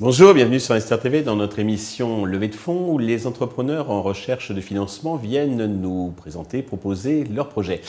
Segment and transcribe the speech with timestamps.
[0.00, 4.02] Bonjour, bienvenue sur Investir TV dans notre émission Levée de fonds où les entrepreneurs en
[4.02, 7.80] recherche de financement viennent nous présenter, proposer leurs projets.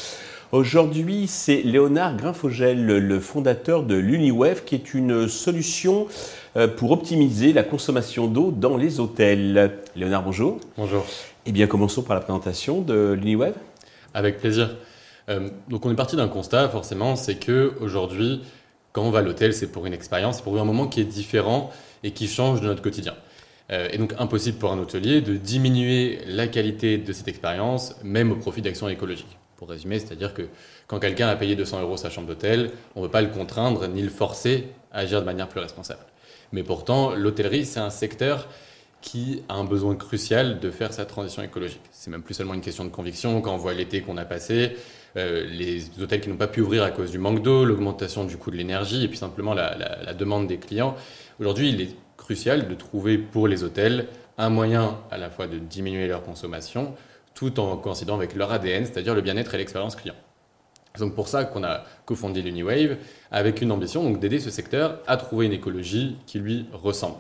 [0.51, 6.07] Aujourd'hui, c'est Léonard Grinfogel, le fondateur de l'UniWave, qui est une solution
[6.55, 9.79] euh, pour optimiser la consommation d'eau dans les hôtels.
[9.95, 10.59] Léonard, bonjour.
[10.77, 11.05] Bonjour.
[11.47, 13.53] Eh bien, commençons par la présentation de l'UniWave.
[14.15, 14.75] Avec plaisir.
[15.29, 18.41] Euh, donc, on est parti d'un constat, forcément, c'est que aujourd'hui,
[18.93, 21.05] quand on va à l'hôtel, c'est pour une expérience, c'est pour un moment qui est
[21.05, 21.71] différent
[22.03, 23.13] et qui change de notre quotidien.
[23.71, 28.31] Euh, et donc impossible pour un hôtelier de diminuer la qualité de cette expérience, même
[28.31, 29.37] au profit d'actions écologiques.
[29.57, 30.47] Pour résumer, c'est-à-dire que
[30.87, 33.87] quand quelqu'un a payé 200 euros sa chambre d'hôtel, on ne peut pas le contraindre
[33.87, 36.05] ni le forcer à agir de manière plus responsable.
[36.51, 38.47] Mais pourtant, l'hôtellerie, c'est un secteur
[39.05, 41.81] qui a un besoin crucial de faire sa transition écologique.
[41.91, 43.39] C'est même plus seulement une question de conviction.
[43.39, 44.75] Quand on voit l'été qu'on a passé,
[45.15, 48.35] euh, les hôtels qui n'ont pas pu ouvrir à cause du manque d'eau, l'augmentation du
[48.35, 50.95] coût de l'énergie et puis simplement la, demande des clients.
[51.39, 54.07] Aujourd'hui, il est crucial de trouver pour les hôtels
[54.39, 56.95] un moyen à la fois de diminuer leur consommation,
[57.35, 60.15] tout en coïncidant avec leur ADN, c'est-à-dire le bien-être et l'expérience client.
[60.95, 62.97] C'est donc pour ça qu'on a cofondé l'UniWave
[63.29, 67.19] avec une ambition d'aider ce secteur à trouver une écologie qui lui ressemble.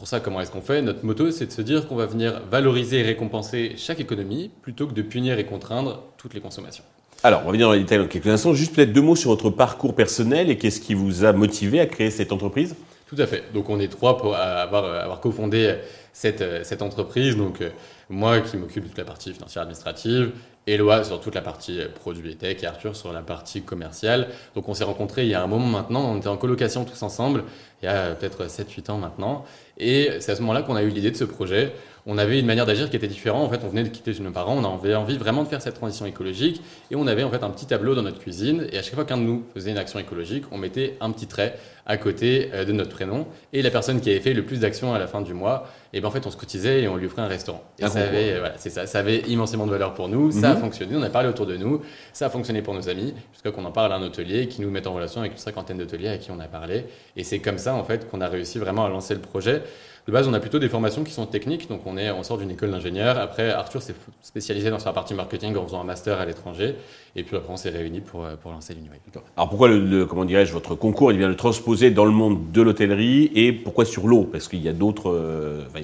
[0.00, 0.80] Pour ça, comment est-ce qu'on fait?
[0.80, 4.86] Notre moto, c'est de se dire qu'on va venir valoriser et récompenser chaque économie plutôt
[4.86, 6.84] que de punir et contraindre toutes les consommations.
[7.22, 8.54] Alors, on va venir dans les détails dans quelques instants.
[8.54, 11.86] Juste peut-être deux mots sur votre parcours personnel et qu'est-ce qui vous a motivé à
[11.86, 12.76] créer cette entreprise?
[13.08, 13.44] Tout à fait.
[13.52, 15.74] Donc, on est trois pour avoir, avoir cofondé
[16.14, 17.36] cette, cette entreprise.
[17.36, 17.68] Donc, euh,
[18.08, 20.32] moi qui m'occupe de toute la partie financière administrative,
[20.66, 24.28] Eloi sur toute la partie produit et tech et Arthur sur la partie commerciale.
[24.54, 27.02] Donc on s'est rencontrés il y a un moment maintenant, on était en colocation tous
[27.02, 27.44] ensemble,
[27.82, 29.44] il y a peut-être 7-8 ans maintenant.
[29.78, 31.72] Et c'est à ce moment-là qu'on a eu l'idée de ce projet.
[32.06, 33.46] On avait une manière d'agir qui était différente.
[33.46, 35.62] En fait, on venait de quitter chez nos parents, on avait envie vraiment de faire
[35.62, 36.60] cette transition écologique.
[36.90, 38.66] Et on avait en fait un petit tableau dans notre cuisine.
[38.72, 41.26] Et à chaque fois qu'un de nous faisait une action écologique, on mettait un petit
[41.26, 43.26] trait à côté euh, de notre prénom.
[43.52, 45.98] Et la personne qui avait fait le plus d'actions à la fin du mois, et
[45.98, 47.64] eh ben en fait on se cotisait et on lui offrait un restaurant.
[47.80, 50.54] Et ça avait, voilà, c'est ça, ça avait immensément de valeur pour nous, ça a
[50.54, 50.60] mhm.
[50.60, 53.64] fonctionné, on a parlé autour de nous, ça a fonctionné pour nos amis, jusqu'à qu'on
[53.64, 56.18] en parle à un hôtelier qui nous met en relation avec une cinquantaine d'hôteliers à
[56.18, 56.84] qui on a parlé.
[57.16, 59.62] Et c'est comme ça en fait qu'on a réussi vraiment à lancer le projet.
[60.06, 62.38] De base, on a plutôt des formations qui sont techniques, donc on, est, on sort
[62.38, 63.18] d'une école d'ingénieur.
[63.18, 66.74] Après, Arthur s'est spécialisé dans sa partie marketing en faisant un master à l'étranger.
[67.14, 68.98] Et puis après, on s'est réunis pour, euh, pour lancer l'Uniway.
[69.36, 72.62] Alors pourquoi, le, comment dirais-je, votre concours, il vient de transposer dans le monde de
[72.62, 74.24] l'hôtellerie et pourquoi sur l'eau?
[74.24, 75.80] Parce qu'il y a d'autres, euh, enfin,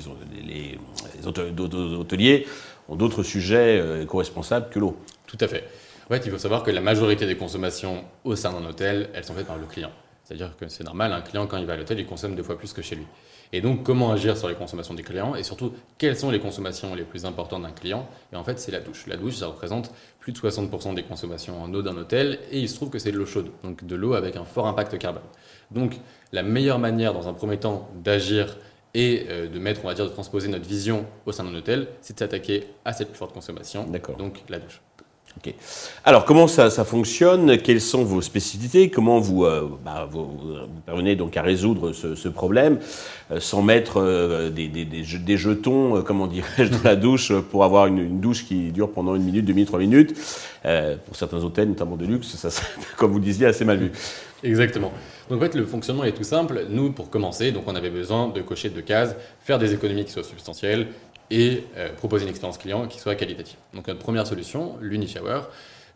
[0.46, 0.78] les,
[1.22, 2.46] les, hôteliers
[2.88, 4.96] ont d'autres sujets euh, co-responsables que l'eau.
[5.26, 5.64] Tout à fait.
[6.08, 9.24] En fait, il faut savoir que la majorité des consommations au sein d'un hôtel, elles
[9.24, 9.90] sont faites par le client.
[10.26, 12.58] C'est-à-dire que c'est normal, un client, quand il va à l'hôtel, il consomme deux fois
[12.58, 13.06] plus que chez lui.
[13.52, 16.96] Et donc, comment agir sur les consommations des clients et surtout, quelles sont les consommations
[16.96, 18.08] les plus importantes d'un client?
[18.32, 19.06] Et en fait, c'est la douche.
[19.06, 22.68] La douche, ça représente plus de 60% des consommations en eau d'un hôtel et il
[22.68, 25.22] se trouve que c'est de l'eau chaude, donc de l'eau avec un fort impact carbone.
[25.70, 25.94] Donc,
[26.32, 28.56] la meilleure manière, dans un premier temps, d'agir
[28.94, 31.86] et euh, de mettre, on va dire, de transposer notre vision au sein d'un hôtel,
[32.00, 33.86] c'est de s'attaquer à cette plus forte consommation,
[34.18, 34.80] donc la douche.
[36.04, 37.58] Alors, comment ça, fonctionne?
[37.58, 38.90] Quelles sont vos spécificités?
[38.90, 40.28] Comment vous, euh, bah, vous,
[40.84, 42.78] parvenez donc à résoudre ce, problème
[43.30, 48.20] euh, sans mettre euh, des, des, jetons, comment dirais-je, dans la douche pour avoir une,
[48.20, 50.14] douche qui dure pendant une minute, deux minutes, trois minutes?
[51.06, 52.48] Pour certains hôtels, notamment de luxe, ça,
[52.96, 53.92] comme vous disiez, assez mal vu.
[54.42, 54.92] Exactement.
[55.30, 56.66] Donc en fait, le fonctionnement est tout simple.
[56.68, 60.12] Nous, pour commencer, donc on avait besoin de cocher deux cases, faire des économies qui
[60.12, 60.88] soient substantielles
[61.30, 63.56] et euh, proposer une expérience client qui soit qualitative.
[63.74, 65.42] Donc notre première solution, l'UniShower,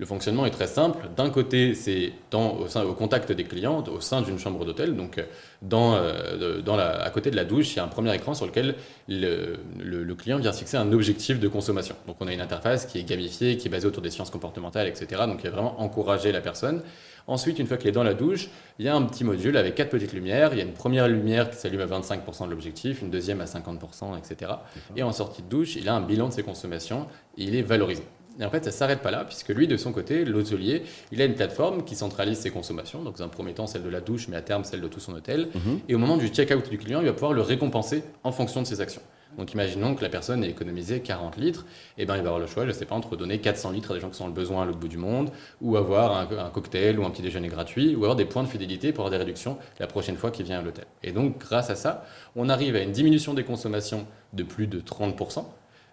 [0.01, 1.11] le fonctionnement est très simple.
[1.15, 4.97] D'un côté, c'est au, contact des clients, au sein d'une chambre d'hôtel.
[4.97, 8.47] Donc, euh, euh, à côté de la douche, il y a un premier écran sur
[8.47, 8.77] lequel
[9.09, 11.95] le, client vient fixer un objectif de consommation.
[12.07, 14.89] Donc, on a une interface qui est gamifiée, qui est basée autour des sciences comportementales,
[14.89, 15.25] etc.
[15.27, 16.83] Donc, il a vraiment encourager la personne.
[17.27, 19.75] Ensuite, une fois qu'il est dans la douche, il y a un petit module avec
[19.75, 20.55] quatre petites lumières.
[20.55, 23.45] Il y a une première lumière qui s'allume à 25% de l'objectif, une deuxième à
[23.45, 24.53] 50%, etc.
[24.97, 27.07] Et en sortie de douche, il a un bilan de ses consommations
[27.37, 28.05] et il est valorisé.
[28.39, 31.21] Et en fait, ça ne s'arrête pas là, puisque lui, de son côté, l'hôtelier, il
[31.21, 34.01] a une plateforme qui centralise ses consommations, donc dans un premier temps celle de la
[34.01, 35.49] douche, mais à terme celle de tout son hôtel.
[35.55, 35.81] Mhm.
[35.89, 38.67] Et au moment du check-out du client, il va pouvoir le récompenser en fonction de
[38.67, 39.03] ses actions.
[39.39, 41.65] Donc imaginons que la personne ait économisé 40 litres,
[41.97, 43.71] et eh ben il va avoir le choix, je ne sais pas, entre donner 400
[43.71, 45.31] litres à des gens qui sont le besoin à l'autre bout du monde,
[45.61, 48.93] ou avoir un, cocktail ou un petit déjeuner gratuit, ou avoir des points de fidélité
[48.93, 50.87] pour avoir des réductions la prochaine fois qu'il vient à l'hôtel.
[51.03, 52.05] Et donc grâce à ça,
[52.35, 55.45] on arrive à une diminution des consommations de plus de 30%.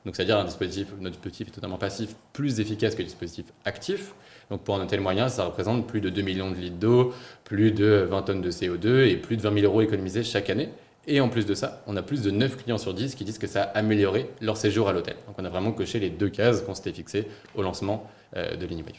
[0.07, 4.13] Donc, c'est-à-dire un dispositif, notre dispositif est totalement passif, plus efficace que le dispositif actif.
[4.49, 7.13] Donc, pour un hôtel moyen, ça représente plus de 2 millions de litres d'eau,
[7.43, 10.69] plus de 20 tonnes de CO2 et plus de 20 000 euros économisés chaque année.
[11.07, 13.37] Et en plus de ça, on a plus de 9 clients sur 10 qui disent
[13.37, 15.17] que ça a amélioré leur séjour à l'hôtel.
[15.27, 18.93] Donc on a vraiment coché les deux cases qu'on s'était fixées au lancement de l'Anywave.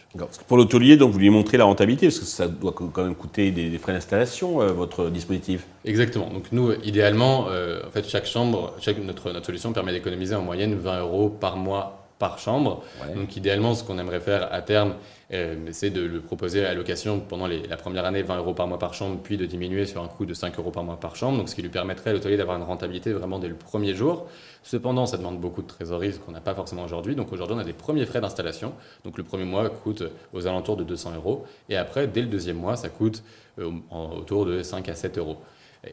[0.47, 3.51] Pour l'hôtelier, donc vous lui montrez la rentabilité, parce que ça doit quand même coûter
[3.51, 6.31] des, frais d'installation, euh, votre dispositif Exactement.
[6.31, 10.43] Donc nous, idéalement, euh, en fait, chaque chambre, chaque, notre, notre solution permet d'économiser en
[10.43, 12.83] moyenne 20 euros par mois par chambre.
[13.15, 14.95] Donc idéalement, ce qu'on aimerait faire à terme,
[15.33, 18.79] euh, c'est de le proposer à location pendant la première année 20 euros par mois
[18.79, 21.39] par chambre, puis de diminuer sur un coût de 5 euros par mois par chambre,
[21.39, 24.27] donc ce qui lui permettrait à l'hôtelier d'avoir une rentabilité vraiment dès le premier jour.
[24.63, 27.15] Cependant, ça demande beaucoup de trésorerie, ce qu'on n'a pas forcément aujourd'hui.
[27.15, 28.73] Donc aujourd'hui, on a des premiers frais d'installation.
[29.05, 32.57] Donc le premier mois coûte aux alentours de 200 euros, et après, dès le deuxième
[32.57, 33.23] mois, ça coûte
[33.59, 35.37] euh, autour de 5 à 7 euros.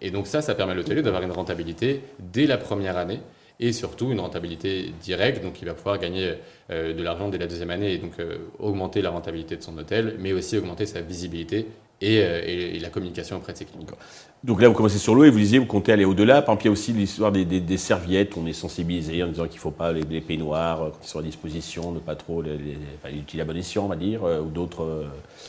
[0.02, 3.20] Et donc ça, ça permet à l'hôtelier d'avoir une rentabilité dès la première année
[3.60, 6.36] et surtout une rentabilité directe, donc il va pouvoir gagner
[6.72, 9.78] euh, de l'argent dès la deuxième année et donc euh, augmenter la rentabilité de son
[9.78, 11.68] hôtel, mais aussi augmenter sa visibilité
[12.02, 13.86] et, euh, et, la communication auprès de ses clients.
[14.44, 16.42] Donc là, vous commencez sur l'eau et vous disiez, vous comptez aller au-delà.
[16.42, 18.38] Par exemple, il y a aussi l'histoire des, des, serviettes.
[18.38, 21.20] On est sensibilisé en disant qu'il ne faut pas les, les, peignoirs quand ils sont
[21.20, 22.78] à disposition, ne pas trop les,
[23.12, 25.06] utiliser à bon escient, on va dire, ou d'autres.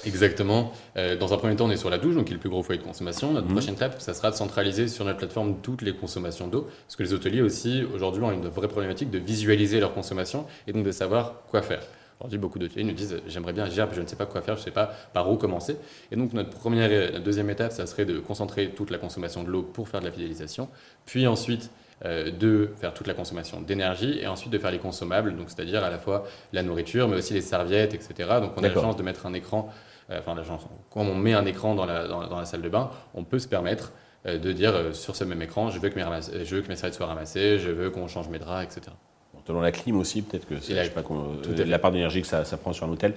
[0.06, 0.72] Exactement.
[0.94, 2.62] dans un premier temps, on est sur la douche, donc qui est le plus gros
[2.62, 3.32] foyer de consommation.
[3.32, 3.52] Notre mhm.
[3.52, 7.02] prochaine étape, ça sera de centraliser sur notre plateforme toutes les consommations d'eau, parce que
[7.02, 10.92] les hôteliers aussi, aujourd'hui, ont une vraie problématique de visualiser leur consommation et donc de
[10.92, 11.82] savoir quoi faire.
[12.18, 14.60] Aujourd'hui, beaucoup d'hôteliers nous disent J'aimerais bien agir, je ne sais pas quoi faire, je
[14.60, 15.76] ne sais pas par où commencer.
[16.10, 19.50] Et donc, notre première, notre deuxième étape, ça serait de concentrer toute la consommation de
[19.50, 20.68] l'eau pour faire de la fidélisation,
[21.04, 21.70] puis ensuite
[22.04, 25.82] euh, de faire toute la consommation d'énergie et ensuite de faire les consommables, donc c'est-à-dire
[25.82, 28.14] à la fois la nourriture, mais aussi les serviettes, etc.
[28.40, 29.70] Donc, on a la chance de mettre un écran,
[30.10, 32.68] euh, enfin, la chance, quand on met un écran dans la, dans, la salle de
[32.68, 33.92] bain, on peut se permettre
[34.26, 36.76] euh, de dire sur ce même écran je veux que mes, je veux que mes
[36.76, 38.94] serviettes soient ramassées, je veux qu'on change mes draps, etc.
[39.46, 42.72] Selon la clim aussi, peut-être que c'est pas, euh, la part d'énergie que ça, prend
[42.72, 43.14] sur un hôtel.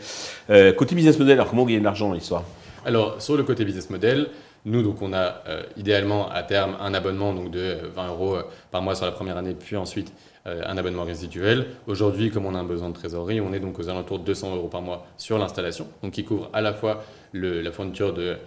[0.52, 2.44] Euh, côté business model, alors comment gagner de l'argent dans l'histoire?
[2.86, 4.28] Alors, sur le côté business model,
[4.66, 8.38] nous, donc, on a euh, idéalement à terme un abonnement donc, de 20 euros
[8.70, 10.14] par mois sur la première année, puis ensuite
[10.46, 11.68] un abonnement résiduel.
[11.86, 14.56] Aujourd'hui, comme on a un besoin de trésorerie, on est donc aux alentours de 200
[14.56, 17.04] euros par mois sur l'installation, donc qui couvre à la fois
[17.34, 18.38] la fourniture de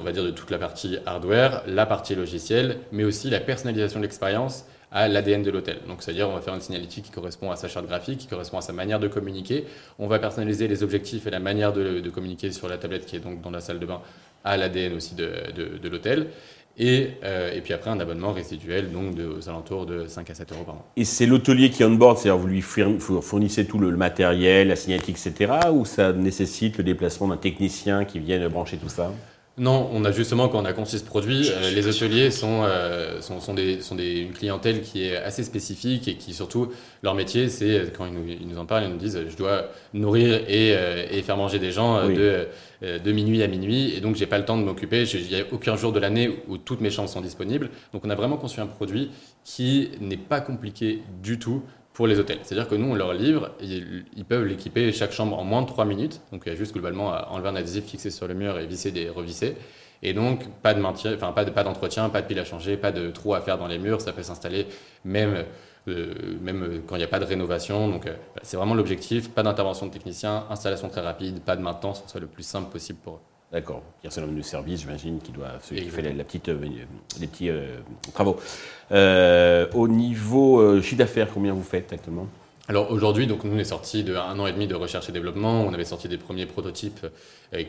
[0.00, 4.00] on va dire de toute la partie hardware, la partie logicielle, mais aussi la personnalisation
[4.00, 5.78] de l'expérience à l'ADN de l'hôtel.
[5.88, 8.58] Donc, c'est-à-dire, on va faire une signalétique qui correspond à sa charte graphique, qui correspond
[8.58, 9.64] à sa manière de communiquer.
[9.98, 13.20] On va personnaliser les objectifs et la manière de, communiquer sur la tablette qui est
[13.20, 14.00] donc dans la salle de bain
[14.44, 15.28] à l'ADN aussi de,
[15.82, 16.28] de, l'hôtel.
[16.78, 20.52] Et, euh, et, puis après, un abonnement résiduel, donc aux alentours de 5 à 7
[20.52, 20.86] euros par mois.
[20.96, 24.76] Et c'est l'hôtelier qui est on board, c'est-à-dire vous lui fournissez tout le, matériel, la
[24.76, 29.10] signalétique, etc., ou ça nécessite le déplacement d'un technicien qui vienne brancher tout ça?
[29.58, 33.22] Non, on a justement, quand on a conçu ce produit, euh, les hôteliers sont, euh,
[33.22, 36.72] sont, sont, des, sont des, une clientèle qui est assez spécifique et qui, surtout,
[37.02, 39.70] leur métier, c'est, quand ils nous, ils nous, en parlent, ils nous disent je dois
[39.94, 42.48] nourrir et, euh, et faire manger des gens de,
[42.82, 45.04] de, minuit à minuit, et donc j'ai pas le temps de m'occuper.
[45.04, 47.70] Il n'y a aucun jour de l'année où toutes mes chambres sont disponibles.
[47.94, 49.10] Donc on a vraiment conçu un produit
[49.42, 51.62] qui n'est pas compliqué du tout
[51.96, 52.40] pour les hôtels.
[52.42, 55.86] C'est-à-dire que nous, on leur livre, ils, peuvent l'équiper chaque chambre en moins de 3
[55.86, 56.20] minutes.
[56.30, 58.66] Donc il y a juste globalement à enlever un adhésif fixé sur le mur et
[58.66, 59.56] visser des revisser.
[60.02, 62.76] Et donc, pas de maintien, enfin pas de pas d'entretien, pas de pile à changer,
[62.76, 64.02] pas de trous à faire dans les murs.
[64.02, 64.66] Ça peut s'installer
[65.06, 65.46] même
[65.88, 66.12] euh,
[66.42, 67.88] même quand il n'y a pas de rénovation.
[67.88, 69.30] Donc, euh, c'est vraiment l'objectif.
[69.30, 72.98] Pas d'intervention de technicien, installation très rapide, pas de maintenance, soit le plus simple possible
[73.02, 73.35] pour eux.
[73.56, 73.82] D'accord.
[74.04, 76.58] Il y a un de service, j'imagine, qui doit celui qui fait la, petite, euh,
[77.18, 77.78] les petits euh,
[78.12, 78.36] travaux.
[78.92, 82.26] Euh, au niveau chiffre d'affaires, combien vous faites actuellement?
[82.68, 85.12] Alors aujourd'hui, donc nous on est sorti de un an et demi de recherche et
[85.12, 85.62] développement.
[85.62, 87.06] On avait sorti des premiers prototypes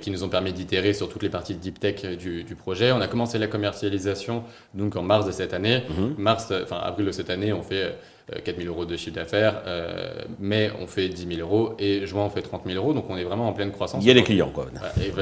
[0.01, 2.91] qui nous ont permis d'itérer sur toutes les parties de deep tech du, projet.
[2.91, 4.43] On a commencé la commercialisation
[4.73, 5.83] donc en mars de cette année.
[5.89, 6.15] Mhm.
[6.17, 7.95] Mars, enfin avril de cette année, on fait
[8.43, 12.05] 4 euh, 000 euros de chiffre d'affaires, euh, mai on fait 10 000 euros et
[12.05, 14.03] juin on fait 30 000 euros, donc on est vraiment en pleine croissance.
[14.03, 14.67] Il y a des clients quoi.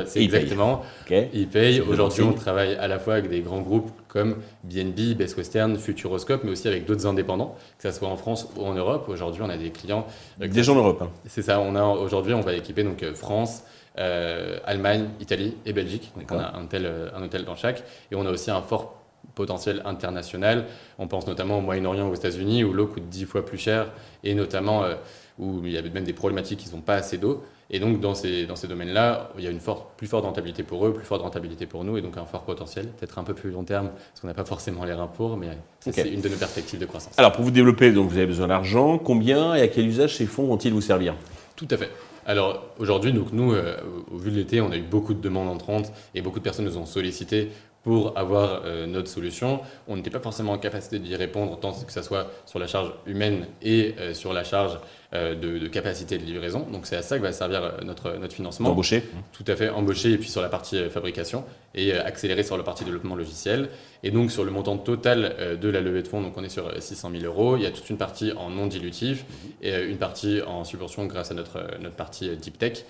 [0.05, 0.81] c'est exactement.
[1.09, 1.81] Ils payent.
[1.81, 6.43] Aujourd'hui on travaille à la fois avec des grands groupes comme BNB, Best Western, Futuroscope,
[6.43, 9.07] mais aussi avec d'autres indépendants, que ce soit en France ou en Europe.
[9.09, 10.07] Aujourd'hui on a des clients.
[10.41, 11.01] Euh, des gens en Europe.
[11.01, 11.09] Hein.
[11.27, 11.59] C'est ça.
[11.59, 13.63] On a aujourd'hui on va équiper donc France.
[13.97, 16.11] Allemagne, Italie et Belgique.
[16.17, 17.83] Donc on a un, tel, un hôtel dans chaque.
[18.11, 19.01] Et on a aussi un fort
[19.33, 20.65] potentiel international.
[20.99, 23.87] On pense notamment au Moyen-Orient, aux États-Unis, où l'eau coûte dix fois plus cher,
[24.23, 24.95] et notamment euh,
[25.39, 27.43] où il y a même des problématiques qui n'ont pas assez d'eau.
[27.71, 30.61] Et donc, dans ces, dans ces domaines-là, il y a une forte, plus forte rentabilité
[30.61, 33.33] pour eux, plus forte rentabilité pour nous, et donc un fort potentiel, peut-être un peu
[33.33, 35.47] plus long terme, parce qu'on n'a pas forcément les reins pour, mais
[35.79, 37.17] c'est une de nos perspectives de croissance.
[37.17, 38.99] Alors, pour vous développer, donc, vous avez besoin d'argent.
[38.99, 41.15] Combien et à quel usage ces fonds vont-ils vous servir?
[41.55, 41.89] Tout à fait.
[42.25, 43.77] Alors aujourd'hui, nous, euh,
[44.11, 46.65] au vu de l'été, on a eu beaucoup de demandes entrantes et beaucoup de personnes
[46.65, 47.51] nous ont sollicité
[47.85, 49.61] pour avoir euh, notre solution.
[49.87, 52.91] On n'était pas forcément en capacité d'y répondre, tant que ce soit sur la charge
[53.05, 54.79] humaine et euh, sur la charge
[55.15, 56.65] euh, de, capacité de livraison.
[56.71, 58.69] Donc c'est à ça que va servir euh, notre, notre financement.
[58.69, 61.43] Embaucher Tout à fait, embaucher et puis sur la partie euh, fabrication
[61.75, 63.69] et accélérer sur la partie développement logiciel.
[64.03, 66.71] Et donc sur le montant total de la levée de fonds, donc on est sur
[66.81, 67.55] 600 000 euros.
[67.55, 69.25] Il y a toute une partie en non dilutif
[69.61, 72.85] et une partie en subvention grâce à notre, notre partie Deep Tech.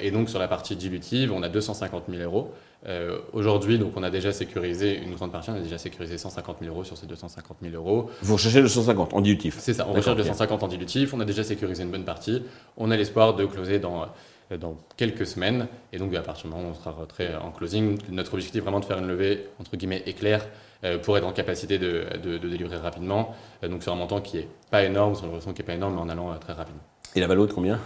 [0.00, 2.52] Et donc sur la partie dilutive, on a 250 000 euros.
[2.86, 6.58] Euh, aujourd'hui, donc, on a déjà sécurisé une grande partie, on a déjà sécurisé 150
[6.60, 8.10] 000 euros sur ces 250 000 euros.
[8.22, 9.56] Vous recherchez le 150 en dilutif.
[9.58, 12.42] C'est ça, on recherche le 150 en dilutif, on a déjà sécurisé une bonne partie,
[12.76, 14.06] on a l'espoir de closer dans,
[14.52, 17.50] euh, dans quelques semaines, et donc à partir du moment où on sera rentré en
[17.50, 20.46] closing, notre objectif est vraiment de faire une levée, entre guillemets, éclair,
[20.84, 23.34] euh, pour être en capacité de, de, délivrer rapidement,
[23.68, 25.94] donc sur un montant qui n'est pas énorme, sur une leçon qui n'est pas énorme,
[25.94, 26.82] mais en allant très rapidement.
[27.16, 27.80] Et la valeur de combien?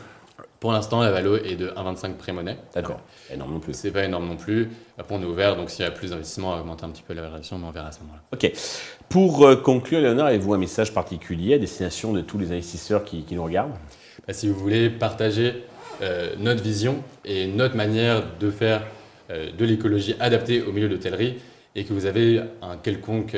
[0.63, 2.57] Pour l'instant, la valo est de 1,25 pré-monnaie.
[2.73, 3.01] D'accord,
[3.35, 3.75] énorme non plus.
[3.75, 4.71] C'est pas énorme non plus.
[4.97, 7.03] Après, on est ouvert, donc s'il y a plus d'investissement, on va augmenter un petit
[7.03, 8.23] peu la valorisation, mais on verra à ce moment-là.
[8.33, 8.53] Ok.
[9.09, 13.27] Pour euh, conclure, Léonard, avez-vous un message particulier à destination de tous les investisseurs qui,
[13.33, 13.73] nous regardent?
[14.25, 15.65] Bah, Si vous voulez partager
[16.01, 18.85] euh, notre vision et notre manière de faire
[19.33, 21.39] euh, de l'écologie adaptée au milieu d'hôtellerie
[21.75, 23.37] et que vous avez un quelconque,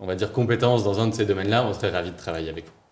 [0.00, 2.64] on va dire, compétence dans un de ces domaines-là, on serait ravis de travailler avec
[2.64, 2.83] vous.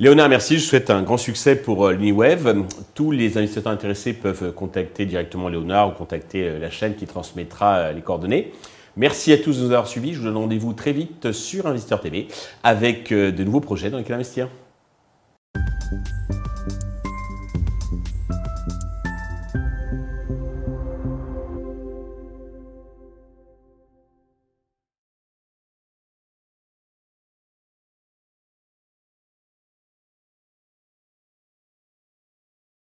[0.00, 0.58] Léonard, merci.
[0.58, 2.66] Je souhaite un grand succès pour euh, l'UniWeb.
[2.94, 7.76] Tous les investisseurs intéressés peuvent contacter directement Léonard ou contacter euh, la chaîne qui transmettra
[7.76, 8.52] euh, les coordonnées.
[8.96, 10.12] Merci à tous de nous avoir suivis.
[10.12, 12.26] Je vous donne rendez-vous très vite sur Investisseur TV
[12.64, 14.48] avec de nouveaux projets dans lesquels investir.